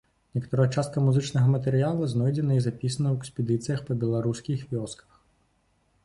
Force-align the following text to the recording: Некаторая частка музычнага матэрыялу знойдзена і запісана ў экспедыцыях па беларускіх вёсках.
Некаторая 0.35 0.63
частка 0.79 1.01
музычнага 1.07 1.47
матэрыялу 1.55 2.07
знойдзена 2.13 2.53
і 2.59 2.63
запісана 2.67 3.07
ў 3.11 3.15
экспедыцыях 3.23 3.79
па 3.91 3.99
беларускіх 4.05 4.59
вёсках. 4.73 5.21